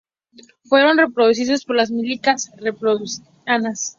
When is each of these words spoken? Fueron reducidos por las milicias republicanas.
Fueron 0.63 0.97
reducidos 0.97 1.63
por 1.63 1.75
las 1.75 1.91
milicias 1.91 2.49
republicanas. 2.57 3.13